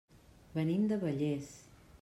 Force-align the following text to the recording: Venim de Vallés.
Venim 0.55 0.87
de 0.93 0.99
Vallés. 1.05 1.55